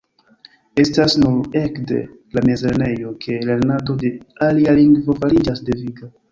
Estas 0.83 1.15
nur 1.23 1.57
ekde 1.59 1.99
la 2.39 2.45
mezlernejo 2.51 3.13
ke 3.27 3.39
lernado 3.53 3.99
de 4.07 4.13
alia 4.51 4.77
lingvo 4.83 5.21
fariĝas 5.23 5.67
deviga. 5.73 6.15